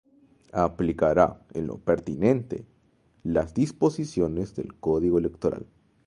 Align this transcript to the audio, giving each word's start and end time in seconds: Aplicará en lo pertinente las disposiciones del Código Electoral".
Aplicará 0.53 1.39
en 1.53 1.67
lo 1.67 1.77
pertinente 1.77 2.65
las 3.21 3.53
disposiciones 3.53 4.55
del 4.55 4.73
Código 4.79 5.19
Electoral". 5.19 5.67